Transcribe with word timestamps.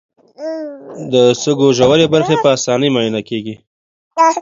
د 1.11 1.13
سږو 1.41 1.67
ژورې 1.77 2.05
برخې 2.13 2.35
په 2.43 2.47
اسانۍ 2.57 2.89
معاینه 2.93 3.21
کېږي. 3.29 3.55